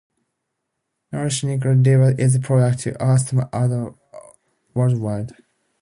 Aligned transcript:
Norilsk 1.13 1.43
Nickel 1.43 1.79
delivers 1.83 2.15
its 2.17 2.43
products 2.43 2.85
to 2.85 2.93
customers 2.95 3.93
worldwide. 4.73 5.33